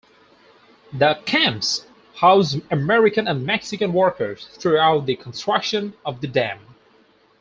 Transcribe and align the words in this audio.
The 0.91 1.21
"camps" 1.27 1.85
housed 2.15 2.61
American 2.71 3.27
and 3.27 3.45
Mexican 3.45 3.93
workers 3.93 4.47
throughout 4.57 5.05
the 5.05 5.15
construction 5.15 5.93
of 6.03 6.21
the 6.21 6.27
dam. 6.27 6.57